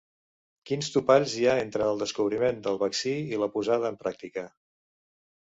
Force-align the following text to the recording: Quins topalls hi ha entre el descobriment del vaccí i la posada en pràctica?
Quins 0.69 0.87
topalls 0.95 1.35
hi 1.41 1.45
ha 1.47 1.53
entre 1.65 1.85
el 1.89 2.01
descobriment 2.05 2.65
del 2.69 2.81
vaccí 2.85 3.15
i 3.37 3.41
la 3.45 3.51
posada 3.59 3.93
en 3.95 4.01
pràctica? 4.03 4.49